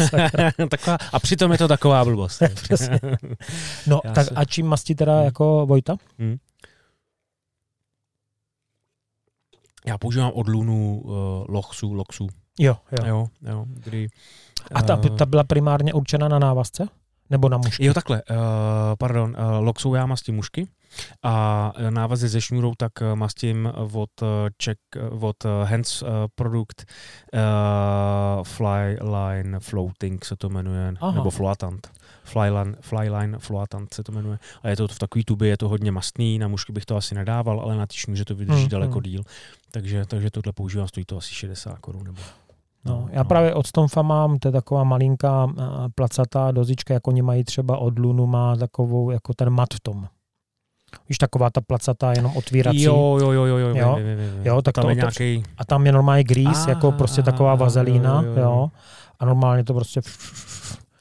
[0.70, 2.42] taková, a přitom je to taková blbost.
[2.54, 3.00] Přesně.
[3.86, 5.24] No, Já tak se- a čím mastí teda Hmm.
[5.24, 5.96] jako Vojta?
[9.86, 11.12] Já používám od Lunu uh,
[11.48, 12.28] Loxu, Loxu.
[12.60, 13.06] Jo, jo.
[13.06, 14.08] Jo, jo, kdy...
[14.74, 16.88] A ta, eh, ta byla primárně určena na návazce?
[17.30, 17.84] Nebo na mužky?
[17.84, 18.36] Jo, takhle, uh,
[18.98, 20.68] pardon, uh, lok jsou já mastím mužky
[21.22, 24.10] a návazy ze šňůrou tak mastím od,
[24.64, 24.80] check,
[25.20, 26.02] od Hands
[26.34, 26.84] produkt
[27.34, 31.12] uh, Flyline Floating se to jmenuje, Aha.
[31.12, 31.90] nebo Floatant.
[32.24, 34.38] Flyline, Flyline Floatant se to jmenuje.
[34.62, 37.14] A je to v takový tuby, je to hodně mastný, na mužky bych to asi
[37.14, 39.02] nedával, ale na ty šňůře to vydrží hmm, daleko hmm.
[39.02, 39.22] díl.
[39.70, 42.04] Takže, takže tohle používám, stojí to asi 60 korun.
[42.04, 42.20] Nebo
[42.84, 45.48] No, já právě od Stomfa mám, to je taková malinká
[45.94, 50.08] placatá dozička, jako oni mají třeba od Lunu, má takovou jako ten mat v tom.
[51.08, 52.82] Víš, taková ta placatá jenom otvírací.
[52.82, 54.46] Jo, jo, jo, jo, jo, jo, vím, vím, vím.
[54.46, 55.42] jo tak tam to je nějaký...
[55.56, 58.42] A tam je normálně grís, ah, jako prostě taková vazelína, jo, jo, jo.
[58.42, 58.70] jo.
[59.18, 60.00] A normálně to prostě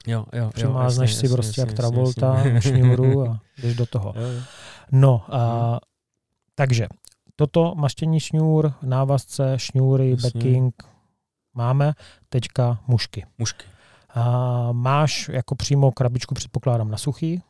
[0.07, 4.13] jo, jo, přimázneš si prostě jak Travolta šňůru a jdeš do toho.
[4.15, 4.41] Jo, jo.
[4.91, 5.77] No, a, hmm.
[6.55, 6.87] takže
[7.35, 10.88] toto maštění šňůr, návazce, šňůry, backing,
[11.59, 11.93] máme,
[12.29, 13.25] teďka mušky.
[13.37, 13.65] Mušky.
[14.09, 17.41] A máš jako přímo krabičku, předpokládám, na suchý?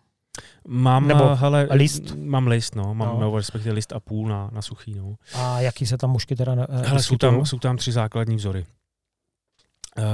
[0.67, 2.15] Mám, Nebo hele, list?
[2.15, 2.93] Mám list, no.
[2.93, 3.37] Mám, no.
[3.37, 5.15] respektive list a půl na, na suchý, no.
[5.35, 8.65] A jaký se tam mušky teda eh, hele, jsou tam, jsou tam tři základní vzory.
[9.97, 10.05] Uh,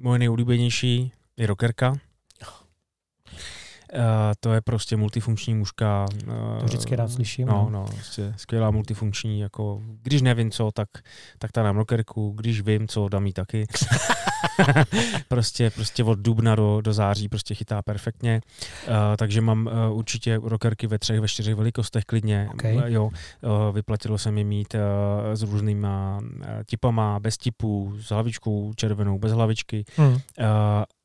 [0.00, 1.94] moje nejoblíbenější je rockerka.
[3.94, 4.02] Uh,
[4.40, 6.06] to je prostě multifunkční mužka.
[6.26, 7.48] Uh, to vždycky rád slyším.
[7.48, 10.88] No, no, prostě skvělá multifunkční, jako když nevím co, tak,
[11.38, 13.66] tak ta na rockerku, když vím co, dám jí taky.
[15.28, 18.40] prostě, prostě od dubna do, do září prostě chytá perfektně.
[18.88, 22.48] Uh, takže mám uh, určitě rockerky ve třech, ve čtyřech velikostech klidně.
[22.54, 22.76] Okay.
[22.76, 24.80] Uh, jo, uh, vyplatilo se mi mít uh,
[25.34, 29.84] s různýma uh, tipama, bez tipů, s hlavičkou červenou, bez hlavičky.
[29.96, 30.12] Hmm.
[30.12, 30.18] Uh,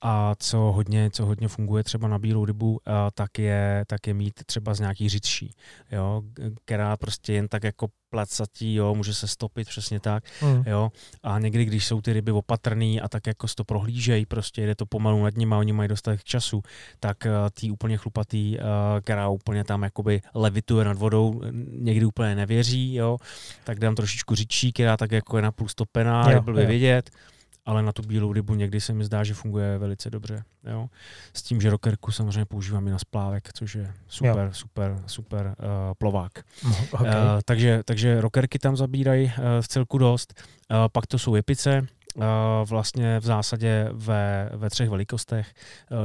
[0.01, 2.77] a co hodně, co hodně funguje třeba na bílou rybu, uh,
[3.13, 5.51] tak, je, tak je mít třeba z nějaký řidší,
[5.91, 6.21] jo,
[6.65, 10.63] která prostě jen tak jako placatí, jo, může se stopit přesně tak, mm.
[10.65, 10.91] jo.
[11.23, 14.85] A někdy, když jsou ty ryby opatrný a tak jako to prohlížejí, prostě jde to
[14.85, 16.61] pomalu nad nimi a oni mají dostatek času,
[16.99, 18.65] tak uh, tý úplně chlupatý, uh,
[19.01, 21.41] která úplně tam jakoby levituje nad vodou,
[21.71, 23.17] někdy úplně nevěří, jo,
[23.63, 27.09] tak dám trošičku řidčí, která tak jako je napůl stopená, jo, by vidět
[27.69, 30.43] ale na tu bílou rybu někdy se mi zdá, že funguje velice dobře.
[30.71, 30.89] Jo?
[31.33, 34.53] S tím, že rockerku samozřejmě používám i na splávek, což je super, jo.
[34.53, 35.53] super, super uh,
[35.97, 36.31] plovák.
[36.91, 37.07] Okay.
[37.07, 37.13] Uh,
[37.45, 40.33] takže, takže rockerky tam zabírají uh, v celku dost.
[40.71, 41.87] Uh, pak to jsou epice,
[42.65, 45.53] vlastně v zásadě ve, ve třech velikostech.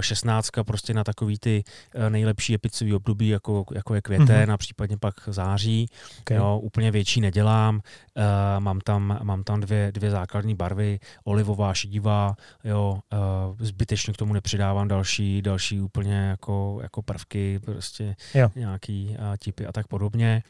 [0.01, 1.65] 16 prostě na takový ty
[2.09, 4.53] nejlepší epicový období, jako, jako je květen mm-hmm.
[4.53, 5.89] a případně pak září.
[6.21, 6.37] Okay.
[6.37, 7.81] Jo, úplně větší nedělám.
[8.59, 12.37] Mám tam, mám tam dvě, dvě základní barvy, olivová, šedivá.
[12.65, 12.99] Jo,
[13.59, 18.51] zbytečně k tomu nepřidávám další, další úplně jako, jako prvky, prostě jo.
[18.57, 20.43] nějaký tipy a tak podobně.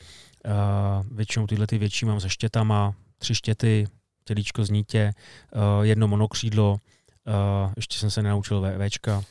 [1.11, 3.87] Většinou tyhle ty větší mám se štětama, tři štěty,
[4.25, 5.13] tělíčko z nítě,
[5.55, 9.23] uh, jedno monokřídlo, uh, ještě jsem se nenaučil VVčka.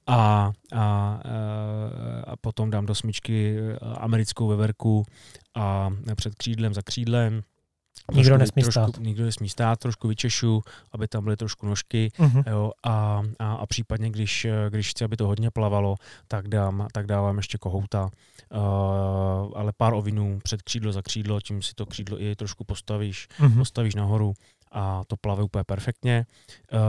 [0.07, 3.59] a, a, uh, a potom dám do smyčky
[3.97, 5.05] americkou veverku
[5.55, 7.43] a před křídlem za křídlem.
[8.13, 8.99] Nikdo nesmí trošku, stát.
[8.99, 10.63] Nikdo nesmí stát, trošku vyčešu,
[10.93, 12.45] aby tam byly trošku nožky uh-huh.
[12.51, 15.97] jo, a, a, a případně, když, když chci, aby to hodně plavalo,
[16.29, 18.11] tak, dám, tak dávám ještě kohouta
[18.55, 23.29] Uh, ale pár ovinů před křídlo za křídlo, tím si to křídlo i trošku postavíš,
[23.41, 23.59] mm-hmm.
[23.59, 24.35] postavíš nahoru
[24.73, 26.27] a to plave úplně perfektně.
[26.73, 26.81] Uh,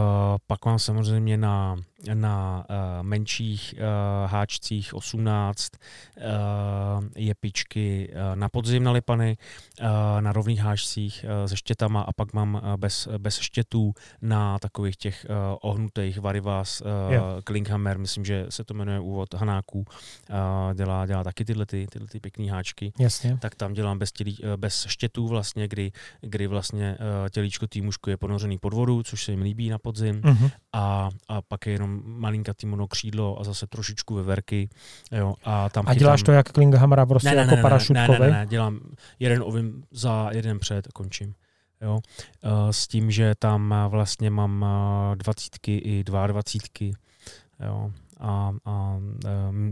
[0.48, 1.76] pak mám samozřejmě na,
[2.14, 5.72] na uh, menších uh, háčcích 18
[6.18, 6.24] uh,
[7.16, 9.38] jepičky uh, na podzim nalepany,
[9.82, 9.88] uh,
[10.20, 15.26] na rovných háčcích se štětama a pak mám bez, bez štětů na takových těch
[15.62, 16.88] ohnutých Varivas uh,
[17.44, 19.86] Klinghammer, myslím, že se to jmenuje úvod Hanáků,
[20.74, 22.94] dělá, dělá taky tyhle, ty, tyhle ty pěkné háčky.
[23.00, 23.38] Jasně.
[23.42, 25.92] Tak tam dělám bez, tělí, bez štětů vlastně, kdy,
[26.22, 26.98] kdy vlastně
[27.32, 30.22] tělíčko té mužku je ponořený pod vodu, což se jim líbí na podzim.
[30.22, 30.52] Uh-huh.
[30.74, 34.70] A, a pak je jenom malinkatý monokřídlo a zase trošičku veverky.
[35.12, 36.26] Jo, a, tam a děláš chytám...
[36.26, 38.20] to jak Klinghammer, prostě ne, ne, jako ne, parašutkový?
[38.20, 38.80] Ne, ne, ne, ne, dělám
[39.20, 41.34] jeden ovim za jeden před a končím.
[41.82, 42.00] Jo,
[42.72, 44.66] s tím, že tam vlastně mám
[45.16, 46.94] dvacítky i dva dvacítky.
[47.66, 47.92] Jo,
[48.24, 48.98] a, a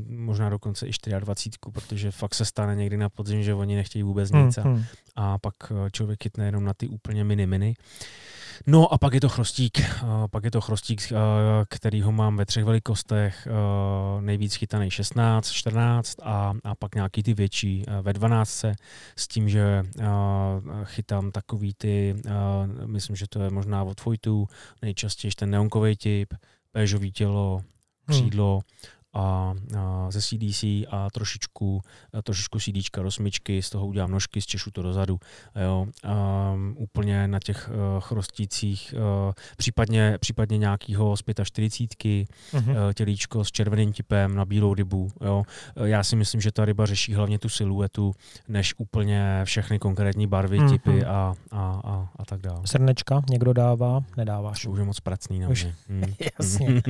[0.07, 4.31] možná dokonce i 24, protože fakt se stane někdy na podzim, že oni nechtějí vůbec
[4.31, 4.83] nic a, hmm, hmm.
[5.15, 5.55] a pak
[5.91, 7.75] člověk chytne jenom na ty úplně mini mini.
[8.67, 9.81] No a pak je to chrostík,
[10.31, 11.01] pak je to chrostík,
[11.69, 13.47] který ho mám ve třech velikostech,
[14.19, 18.65] nejvíc chytaný 16, 14 a, a pak nějaký ty větší ve 12
[19.15, 19.83] s tím, že
[20.83, 22.15] chytám takový ty,
[22.85, 24.47] myslím, že to je možná od Vojtu,
[24.81, 26.33] nejčastěji ten neonkový typ,
[26.71, 27.61] péžový tělo,
[28.07, 28.61] křídlo
[29.13, 31.82] a, a ze CDC a trošičku,
[32.13, 35.19] a trošičku CDčka do smyčky, z toho udělám nožky, zčešu to dozadu.
[35.63, 35.88] Jo.
[36.04, 42.71] A, úplně na těch uh, chrostících, uh, případně, případně nějakýho z 45, uh-huh.
[42.71, 45.12] uh, tělíčko s červeným tipem na bílou rybu.
[45.21, 45.43] Jo.
[45.84, 48.13] Já si myslím, že ta ryba řeší hlavně tu siluetu,
[48.47, 50.69] než úplně všechny konkrétní barvy, uh-huh.
[50.69, 52.62] typy a, a, a, a tak dále.
[52.65, 54.65] Srnečka někdo dává, nedáváš.
[54.65, 55.76] Už je moc pracný na mě.
[55.91, 56.13] Hmm.
[56.39, 56.82] Jasně.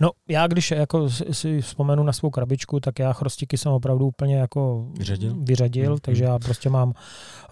[0.00, 4.36] No já když jako si vzpomenu na svou krabičku, tak já chrostiky jsem opravdu úplně
[4.36, 6.92] jako vyřadil, vyřadil mm, takže já prostě mám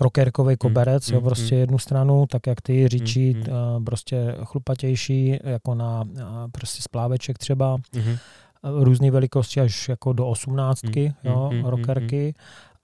[0.01, 5.39] rockerkový koberec, mm, jo, prostě mm, jednu stranu, tak jak ty, říčí, mm, prostě chlupatější,
[5.45, 6.05] jako na
[6.53, 8.17] prostě spláveček třeba, mm,
[8.63, 12.27] různé velikosti až jako do osmnáctky, mm, jo, mm, rockerky.
[12.27, 12.33] Mm,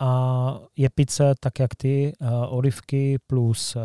[0.00, 3.82] a je pice tak jak ty, uh, olivky plus uh,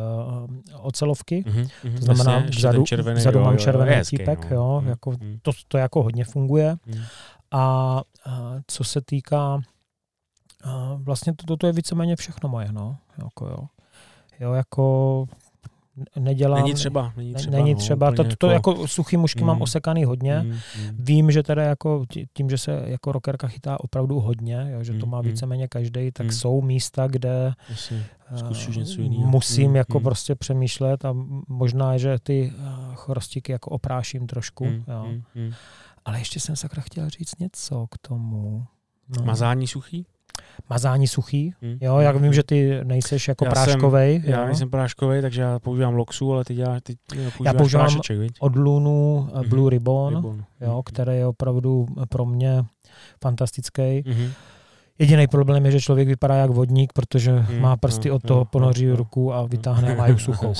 [0.81, 1.43] ocelovky.
[1.47, 4.55] Mm-hmm, to znamená, jasně, vzadu, červený, vzadu jo, mám červený jo, típek, no.
[4.55, 5.39] jo, mm, jako, mm.
[5.41, 6.75] to, to jako hodně funguje.
[6.85, 7.01] Mm.
[7.51, 8.33] A uh,
[8.67, 13.67] co se týká, uh, vlastně to, to je víceméně všechno moje, no, jako jo.
[14.39, 15.25] Jo, jako
[16.19, 16.61] nedělám.
[16.61, 17.13] Není třeba.
[17.17, 18.71] Není třeba, není no, třeba to, to, jako...
[18.71, 20.39] jako suchý mušky mm, mám osekaný hodně.
[20.39, 20.59] Mm, mm.
[20.99, 25.05] Vím, že teda jako tím, že se jako rockerka chytá opravdu hodně, jo, že to
[25.05, 25.27] mm, má mm.
[25.27, 26.31] víceméně každý, tak mm.
[26.31, 27.53] jsou místa, kde
[28.31, 29.27] uh, něco jiného.
[29.27, 30.03] musím mm, jako mm.
[30.03, 31.15] prostě přemýšlet a
[31.47, 34.65] možná, že ty uh, chrostiky jako opráším trošku.
[34.65, 35.05] Mm, jo.
[35.07, 35.51] Mm, mm.
[36.05, 38.65] Ale ještě jsem sakra chtěl říct něco k tomu.
[39.17, 39.25] No.
[39.25, 40.05] Mazání suchý?
[40.69, 41.53] Mazání suchý.
[41.61, 41.77] Hmm.
[41.81, 44.21] Jo, jak vím, že ty nejseš jako já práškovej.
[44.21, 46.97] Jsem, já nejsem práškovej, takže já používám Loxu, ale ty, dělá, ty
[47.43, 49.47] já používám prášeček, od Lunu mm-hmm.
[49.47, 50.43] Blue Ribbon, Ribbon.
[50.61, 50.83] Jo, mm-hmm.
[50.83, 52.63] který je opravdu pro mě
[53.21, 53.81] fantastický.
[53.81, 54.29] Mm-hmm.
[54.99, 58.39] Jediný problém je, že člověk vypadá jak vodník, protože hmm, má prsty no, od toho,
[58.39, 60.53] no, ponoří no, ruku a vytáhne a má suchou.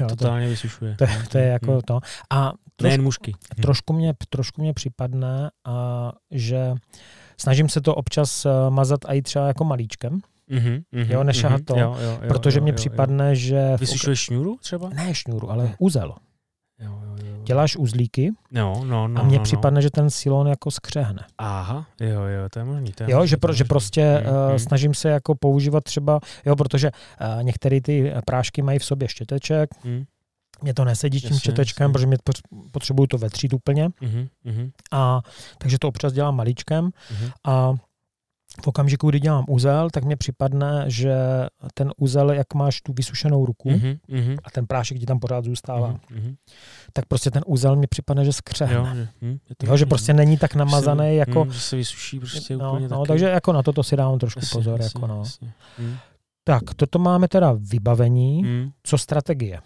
[0.00, 0.96] Jo, Totálně to, vysušuje.
[0.98, 1.80] To, to je jako hmm.
[1.80, 2.00] to.
[2.30, 3.32] A trošku, Nejen mužky.
[3.62, 6.74] Trošku mě, trošku mě připadne, a, že
[7.40, 10.20] Snažím se to občas eh, mazat i třeba jako malíčkem.
[10.50, 13.34] Mm-hmm, jo, nešahat mm-hmm, to, jo, jo, jo, protože mně připadne, jo.
[13.34, 13.76] že...
[13.80, 14.88] Vysušuješ šňůru třeba?
[14.88, 16.14] Ne šňůru, ale úzel.
[16.80, 17.42] Jo, jo, jo.
[17.44, 19.82] Děláš uzlíky no, no, no, a mně no, připadne, no.
[19.82, 21.24] že ten silon jako skřehne.
[21.38, 22.92] Aha, jo, jo, to je možný.
[22.92, 26.20] To je jo, možný, že, pro, že prostě mm, uh, snažím se jako používat třeba,
[26.46, 30.04] jo, protože uh, některé ty prášky mají v sobě štěteček, mm
[30.62, 32.16] mě to nesedí tím četečkem, protože mě
[32.70, 33.88] potřebuju to vetřít úplně.
[33.88, 35.20] Uh-huh, A,
[35.58, 37.32] takže to občas dělám maličkem uh-huh.
[37.44, 37.74] a
[38.62, 41.16] v okamžiku, kdy dělám úzel, tak mě připadne, že
[41.74, 45.94] ten úzel, jak máš tu vysušenou ruku uh-huh, a ten prášek ti tam pořád zůstává,
[45.94, 46.36] uh-huh.
[46.92, 48.74] tak prostě ten úzel mi připadne, že skřehne.
[48.74, 51.44] Jo, že, hm, jo, že prostě není tak namazaný, jako...
[51.44, 54.40] Hm, že se vysuší prostě no, úplně no, Takže jako na toto si dávám trošku
[54.40, 54.80] jasně, pozor.
[54.80, 55.18] Jasně, jako no.
[55.18, 55.52] jasně.
[55.78, 55.96] Hm.
[56.44, 58.42] Tak, toto máme teda vybavení.
[58.44, 58.70] Hm.
[58.82, 59.60] Co strategie?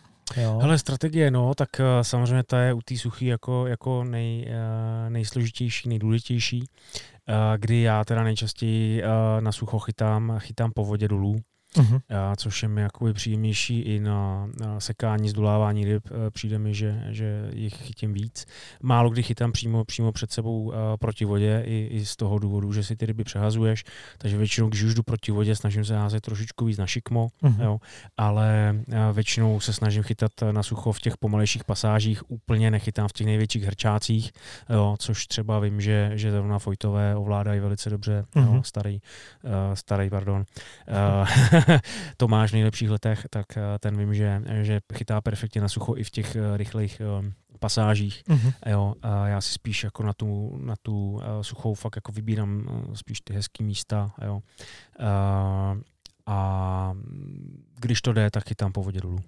[0.61, 5.11] Hele, strategie, no, tak uh, samozřejmě ta je u té suchy jako, jako nej, uh,
[5.11, 9.03] nejsložitější, nejdůležitější, uh, kdy já teda nejčastěji
[9.41, 11.41] na sucho chytám, chytám po vodě dolů,
[11.77, 12.01] uh-huh.
[12.11, 16.09] a, což je mi jakoby příjemnější i na, na sekání, zdolávání ryb.
[16.27, 18.47] E, přijde mi, že, že jich chytím víc.
[18.83, 22.39] Málo kdy chytám přímo, přímo před sebou a, e, proti vodě, i, i z toho
[22.39, 23.85] důvodu, že si ty ryby přehazuješ,
[24.19, 27.65] takže většinou, když už jdu proti vodě, snažím se házet trošičku víc na šikmo, uh-huh.
[27.65, 27.81] jo,
[28.17, 33.09] ale a, e, většinou se snažím chytat na sucho v těch pomalejších pasážích, úplně nechytám
[33.09, 34.33] v těch největších hrčácích,
[34.71, 38.55] jo, což třeba vím, že, že zrovna Fojtové ovládají velice dobře, uh-huh.
[38.55, 39.01] jo, starý,
[39.45, 40.45] uh, starý, pardon,
[40.89, 41.29] uh,
[42.17, 46.05] Tomáš v nejlepších letech, tak eh, ten vím, že, že chytá perfektně na sucho i
[46.05, 48.23] v těch eh, rychlých eh, pasážích.
[48.29, 48.53] Mm-hmm.
[48.67, 53.21] Jo, a já si spíš jako na tu, na tu suchou fakt jako vybírám spíš
[53.21, 54.11] ty hezké místa.
[54.25, 54.41] Jo.
[54.99, 55.77] A,
[56.27, 56.93] a
[57.81, 59.19] když to jde, tak chytám po vodě dolů.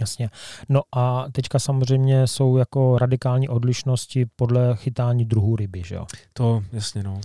[0.00, 0.30] Jasně.
[0.68, 6.06] No a teďka samozřejmě jsou jako radikální odlišnosti podle chytání druhů ryby, že jo?
[6.32, 7.20] To jasně, no.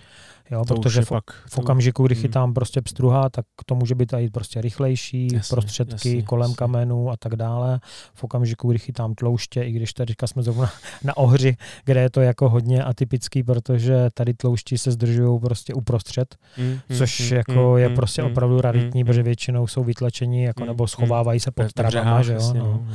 [0.51, 2.21] Jo, to protože v, pak, v okamžiku, kdy hmm.
[2.21, 6.55] chytám prostě pstruha, tak to může být i prostě rychlejší, jasně, prostředky jasně, kolem jasně.
[6.55, 7.79] kamenů a tak dále.
[8.13, 10.71] V okamžiku, kdy chytám tlouště, i když tady jsme zrovna
[11.03, 16.35] na ohři, kde je to jako hodně atypický, protože tady tloušti se zdržují prostě uprostřed,
[16.57, 19.83] mm, což mm, jako mm, je mm, prostě mm, opravdu raritní, mm, protože většinou jsou
[19.83, 22.53] vytlačení jako, nebo schovávají se pod travama, že jo.
[22.53, 22.63] No.
[22.63, 22.87] no.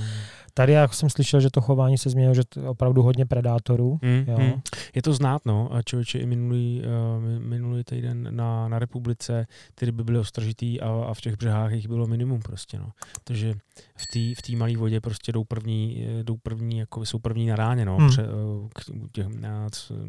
[0.55, 3.99] Tady já jsem slyšel, že to chování se změnilo, že to je opravdu hodně predátorů.
[4.03, 4.39] Mm, jo.
[4.39, 4.61] Mm.
[4.95, 5.71] Je to znát, no.
[5.85, 11.15] Člověče i minulý, uh, minulý týden na, na republice ty ryby byly ostržitý a, a
[11.15, 12.91] v těch břehách jich bylo minimum prostě, no.
[13.25, 13.55] Takže
[13.97, 17.57] v té v malé vodě prostě jdou první, eh, jdou první, jako jsou první na
[17.57, 17.99] ráně, no.
[17.99, 18.09] Mm.
[18.09, 18.69] Pře, uh,
[19.13, 19.27] těch,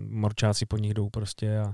[0.10, 1.74] morčáci po nich jdou prostě a,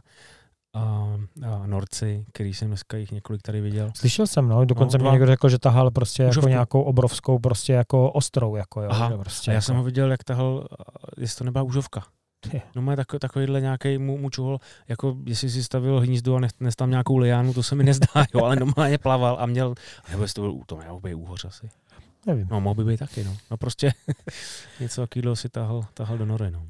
[0.74, 3.92] a, a norci, který jsem dneska jich několik tady viděl.
[3.96, 6.40] Slyšel jsem, no, dokonce no, mi někdo řekl, že tahal prostě Užovku.
[6.40, 8.90] jako nějakou obrovskou, prostě jako ostrou, jako jo.
[8.92, 9.66] Aha, že prostě a já jako...
[9.66, 10.68] jsem ho viděl, jak tahal,
[11.18, 12.04] jestli to nebyla užovka.
[12.40, 12.62] Ty.
[12.76, 16.90] No má takový, takovýhle nějaký mu, mučuhol, jako jestli si stavil hnízdo a nech tam
[16.90, 19.76] nějakou liánu, to se mi nezdá, jo, ale normálně plaval a měl,
[20.12, 21.70] nebo jestli to byl, to měl být úhoř asi.
[22.26, 22.48] Nevím.
[22.52, 23.38] No, mohl by být taky, no.
[23.52, 23.94] No prostě
[24.80, 26.68] něco takového si tahal, tahal do nory, no.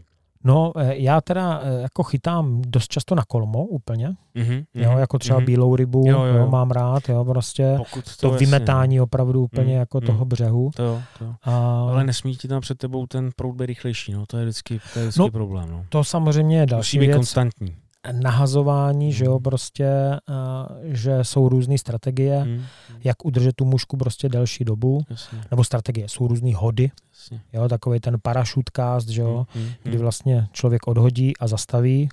[0.48, 5.20] No, eh, já teda eh, jako chytám dost často na kolmo úplně, Mm-hmm, jo, jako
[5.20, 6.48] třeba bílou rybu, Jo, jo, jo.
[6.48, 10.06] Mám rád, jo, prostě Pokud to, to jasně, vymetání opravdu úplně Mm, jako mm.
[10.08, 10.72] toho břehu.
[10.76, 11.34] To jo, to jo.
[11.44, 11.52] A
[11.92, 14.26] Ale nesmí ti tam před tebou ten proud být rychlejší, no.
[14.26, 15.86] To je vždycky, to je vždycky No, problém, no.
[15.90, 17.16] to samozřejmě je Musí další být věc.
[17.18, 17.76] konstantní.
[18.12, 19.44] Nahazování, že jo, Mm.
[19.44, 19.90] prostě,
[20.28, 22.64] a, že jsou různé strategie, Mm,
[23.04, 27.42] jak udržet tu mušku prostě delší dobu, jasně, nebo strategie, jsou různé hody, jasně.
[27.54, 30.02] jo, takový ten parachute cast, že jo, Mm, mm, kdy mm.
[30.02, 32.10] vlastně člověk odhodí a zastaví,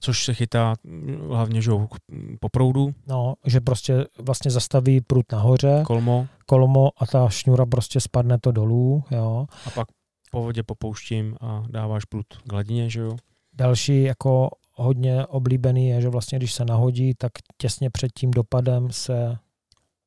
[0.00, 1.88] Což se chytá mm, hlavně, že jo,
[2.40, 8.00] po proudu, no, že prostě vlastně zastaví prut nahoře, kolmo kolmo a ta šňůra prostě
[8.00, 9.46] spadne to dolů, jo.
[9.66, 9.88] a pak
[10.30, 13.16] po vodě popouštím a dáváš prut k hladině, že jo.
[13.54, 18.88] Další jako hodně oblíbený je, že vlastně když se nahodí, tak těsně před tím dopadem
[18.90, 19.36] se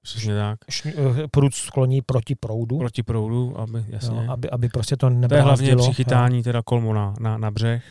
[0.01, 0.59] Přesně tak.
[0.85, 4.17] eh, prut skloní proti proudu, Proti proudu, aby, jasně.
[4.25, 5.83] jo, aby, aby prostě to to je hlavně nebrázdilo.
[5.83, 7.83] při chytání teda kolmo na, na, na břeh,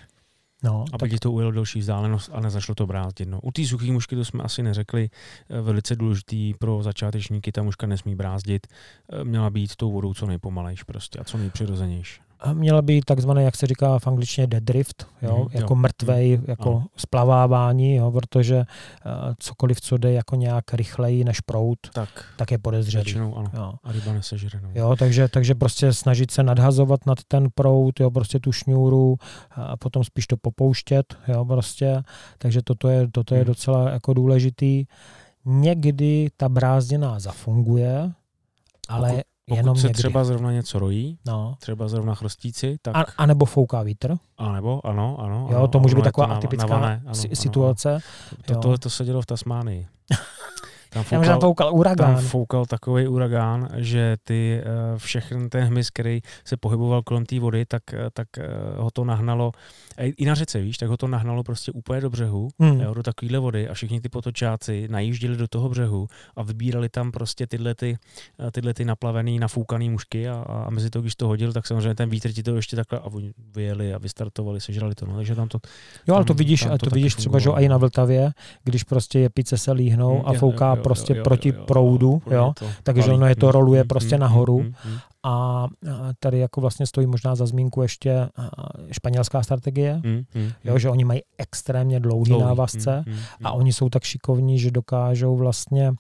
[0.65, 0.73] jo.
[0.73, 3.29] No, aby tak, ti to ujelo delší vzdálenost a nezašlo to brázdět.
[3.29, 3.41] No.
[3.41, 5.11] U té suché mušky to jsme asi neřekli,
[5.51, 8.67] eh, velice důležitý pro začátečníky, ta muška nesmí brázdit,
[9.13, 12.21] eh, měla být tou vodou co nejpomalejš prostě a co nejpřirozenější.
[12.53, 15.77] Měla by takzvané, jak se říká v angličtině dead drift, jo, Mhm, jako jo.
[15.77, 16.87] mrtvej, jako Ano.
[16.97, 18.65] splavávání, jo, protože uh,
[19.39, 23.05] cokoliv, co jde jako nějak rychleji než prout, Tak tak je podezřelý.
[23.05, 23.51] většinou ano.
[23.55, 23.73] Jo.
[23.85, 24.61] A ryba nesežere.
[24.63, 24.69] No.
[24.75, 29.17] Jo, takže, takže prostě snažit se nadhazovat nad ten prout, jo, prostě tu šňůru
[29.51, 32.03] a potom spíš to popouštět, jo, prostě.
[32.39, 33.47] Takže toto je, toto je Hmm.
[33.47, 34.85] docela jako důležitý.
[35.45, 38.13] Někdy ta brázděná zafunguje,
[38.89, 39.99] ale Pokud- Pokud jenom se někdy.
[39.99, 41.55] třeba zrovna něco rojí, No.
[41.59, 44.17] třeba zrovna chrostíci, tak A, a nebo fouká vítr.
[44.39, 45.49] a nebo ano, ano.
[45.51, 47.91] Jo, ano, to může být taková atypická navané, ano, si- ano, situace.
[47.93, 48.01] Ano.
[48.47, 49.87] To, to, to se dělo v Tasmánii.
[50.91, 52.17] Tam Já možná foukal, foukal tam uragán.
[52.25, 57.65] foukal takový uragán, že ty uh, všechny ten hmyz, který se pohyboval kolem té vody,
[57.67, 61.09] tak, eh, tak uh, ho to nahnalo, eh, i na řece, víš, tak ho to
[61.09, 62.81] nahnalo prostě úplně do břehu, Hmm.
[62.81, 67.13] jo, do takovéhle vody a všichni ty potočáci najížděli do toho břehu a vybírali tam
[67.13, 67.99] prostě tyhle, ty,
[68.49, 70.35] eh, tyhle ty naplavený, nafoukaný mušky a,
[70.67, 73.05] a mezi to, když to hodil, tak samozřejmě ten vítr ti to ještě takhle a
[73.05, 75.59] oni vyjeli a vystartovali, sežrali to, no, takže tam to
[76.09, 78.31] Jo, ale to vidíš, tam to to vidíš třeba, že i na Vltavě,
[78.65, 81.55] když prostě jepice se líhnou Mm, a fouká jo, jo, prostě jo, jo, proti jo,
[81.59, 82.53] jo, proudu, jo.
[82.83, 84.65] takže ono je to Mm, roluje mm, prostě nahoru.
[85.27, 88.29] Mm, mm, A tady jako vlastně stojí možná za zmínku ještě
[88.93, 93.53] španělská strategie, mm, mm, jo, že oni mají extrémně dlouhý Dlouhý, návazce mm, mm, a
[93.53, 93.59] mm.
[93.59, 95.93] oni jsou tak šikovní, že dokážou vlastně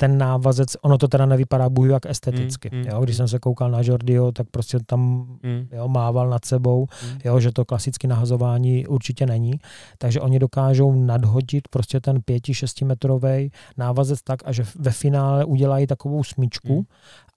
[0.00, 2.70] ten návazec, ono to teda nevypadá bůh jak esteticky.
[2.72, 3.16] Mm, mm, jo, když mm.
[3.16, 7.18] jsem se koukal na Jordiho, tak prostě tam Mm, jo, mával nad sebou, mm.
[7.24, 9.52] jo, že to klasické nahazování určitě není.
[9.98, 15.86] Takže oni dokážou nadhodit prostě ten 5-6 metrový návazec tak, a že ve finále udělají
[15.86, 16.84] takovou smyčku Hmm.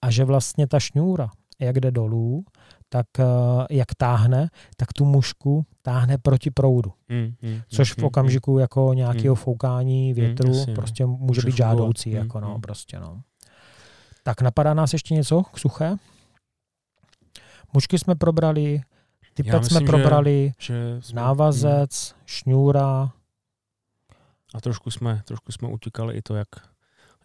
[0.02, 1.28] a že vlastně ta šňůra,
[1.60, 2.44] jak jde dolů,
[2.88, 3.24] tak eh,
[3.70, 6.92] jak táhne, tak tu mušku táhne proti proudu.
[7.08, 10.74] Mm, mm, Což v mm, okamžiku jako nějakého foukání větru jasně, no.
[10.82, 12.10] prostě může Může být žádoucí.
[12.10, 12.60] Mm, Jako no, mm.
[12.60, 13.22] prostě no.
[14.22, 15.96] Tak napadá nás ještě něco k suché?
[17.72, 18.80] Mušky jsme probrali,
[19.34, 23.12] typec myslím, jsme že- probrali, Že jsme, mm, návazec, šňůra,
[24.54, 26.48] A trošku jsme, trošku jsme utíkali i to, jak,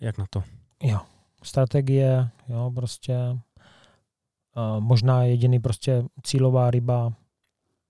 [0.02, 0.43] jak na to.
[0.84, 1.00] jo,
[1.43, 7.13] strategie, jo, prostě uh, možná jediný prostě cílová ryba,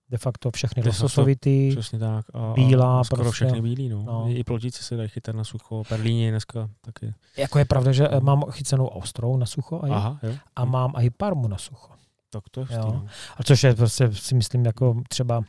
[0.10, 2.26] de facto všechny De lososovitý, Přesně tak.
[2.34, 3.45] A, Bílá a skoro prostě.
[3.45, 3.89] všechny bílí.
[3.89, 4.04] No.
[4.04, 4.26] No.
[4.30, 5.84] I, I plotíci se dají chytat na sucho.
[5.89, 7.13] Perlíně dneska taky.
[7.38, 10.34] jako je pravda, že eh, mám chycenou ostrou na sucho aj, Aha, jo.
[10.56, 11.93] a mám i parmu na sucho.
[12.30, 12.82] Tak to je Jo.
[12.86, 13.06] no.
[13.38, 15.41] A což je prostě si myslím jako třeba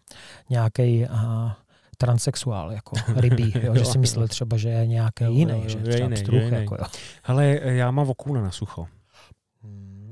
[0.51, 1.07] nějaký
[1.99, 6.09] transexuál, jako rybí, jo, že si myslel třeba, že je nějaký jiný, že jo, třeba
[6.09, 6.57] jiný, jiný.
[6.57, 6.85] jako jo.
[7.23, 8.87] Hele, já mám okůna na sucho.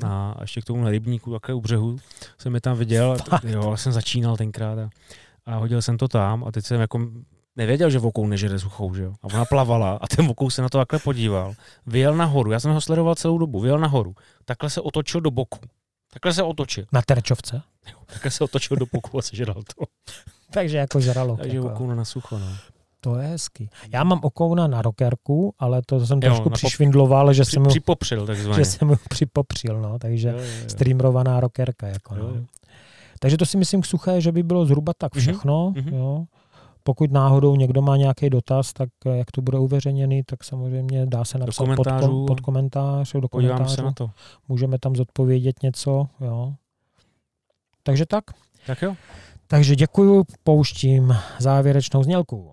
[0.05, 1.97] A ještě k tomu na rybníku, takhle u břehu,
[2.39, 3.17] jsem je tam viděl.
[3.29, 3.45] Fakt?
[3.45, 4.91] Jo, jsem začínal tenkrát a,
[5.47, 7.01] a hodil jsem to tam a teď jsem jako
[7.57, 9.13] nevěděl, že vokou nežere suchou, že jo.
[9.23, 11.55] A ona plavala a ten vokou se na to takhle podíval.
[11.87, 14.15] Vyjel nahoru, já jsem ho sledoval celou dobu, vyjel nahoru.
[14.45, 15.59] Takhle se otočil do boku.
[16.13, 16.85] Takhle se otočil.
[16.93, 17.63] Na terčovce.
[18.07, 19.85] Takhle se otočil do boku a sežral to.
[20.51, 21.41] Takže jako žralok.
[21.41, 22.57] Takže jako, vokouna na sucho, no.
[23.01, 23.71] To je hezký.
[23.93, 28.27] Já mám okouna na rokerku, ale to jsem trošku přišvindloval, že Při, jsem, mu, připopřil
[28.27, 28.59] takzvaně.
[28.59, 30.69] že jsem mu připopřil, no, takže Jo, jo, jo.
[30.69, 31.87] streamrovaná rokerka.
[31.87, 32.21] Jako, no.
[32.29, 32.37] jo.
[33.21, 35.73] Takže to si myslím k suché, že by bylo zhruba tak Mhm, všechno.
[35.77, 35.95] mhm.
[35.95, 36.25] Jo.
[36.83, 41.25] Pokud náhodou někdo má nějaký dotaz, tak eh, jak to bude uveřejněný, tak samozřejmě dá
[41.25, 42.07] se napsat pod, komentářů.
[42.07, 43.75] kom, pod komentář, do komentářů.
[43.75, 44.11] se na to.
[44.49, 46.07] Můžeme tam zodpovědět něco.
[46.21, 46.55] Jo.
[47.83, 48.25] Takže tak.
[48.67, 48.95] Tak jo.
[49.47, 52.53] Takže děkuju, pouštím závěrečnou znělku.